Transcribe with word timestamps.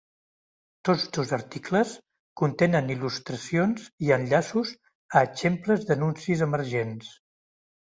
Tots 0.87 1.03
dos 1.17 1.33
articles 1.37 1.91
contenen 2.43 2.91
il·lustracions 2.95 3.87
i 4.09 4.13
enllaços 4.19 4.75
a 5.23 5.27
exemples 5.31 5.89
d'anuncis 5.91 6.47
emergents. 6.53 7.19